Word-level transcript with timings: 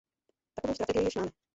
Takovou 0.55 0.73
strategii 0.73 1.03
již 1.03 1.15
máme. 1.15 1.31